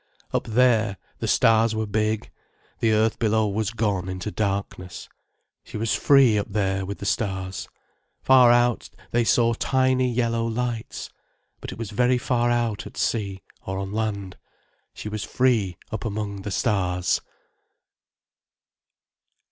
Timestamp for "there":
0.47-0.97, 6.51-6.87